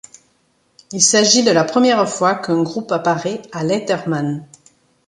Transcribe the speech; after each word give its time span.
Il 0.93 0.99
s'agit 1.03 1.43
de 1.43 1.51
la 1.51 1.63
première 1.63 2.09
fois 2.09 2.33
qu'un 2.33 2.63
groupe 2.63 2.91
apparaît 2.91 3.43
à 3.51 3.63
Letterman. 3.63 4.43